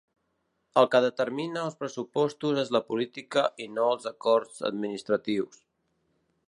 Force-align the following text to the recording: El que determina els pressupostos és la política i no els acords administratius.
El 0.81 0.87
que 0.95 1.01
determina 1.05 1.65
els 1.65 1.77
pressupostos 1.81 2.63
és 2.63 2.73
la 2.77 2.81
política 2.89 3.45
i 3.67 3.69
no 3.75 3.87
els 3.97 4.09
acords 4.13 4.65
administratius. 4.71 5.63